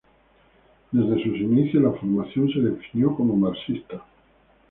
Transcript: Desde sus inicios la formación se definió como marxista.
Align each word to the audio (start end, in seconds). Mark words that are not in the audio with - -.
Desde 0.91 1.15
sus 1.23 1.37
inicios 1.39 1.83
la 1.83 1.91
formación 1.91 2.49
se 2.51 2.59
definió 2.59 3.13
como 3.13 3.35
marxista. 3.35 4.03